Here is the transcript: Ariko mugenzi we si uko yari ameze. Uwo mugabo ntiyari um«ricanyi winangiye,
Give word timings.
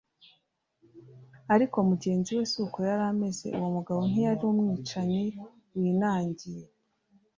Ariko 1.53 1.77
mugenzi 1.89 2.29
we 2.37 2.43
si 2.51 2.57
uko 2.65 2.77
yari 2.89 3.03
ameze. 3.13 3.45
Uwo 3.57 3.69
mugabo 3.75 3.99
ntiyari 4.09 4.43
um«ricanyi 4.49 5.21
winangiye, 5.79 6.63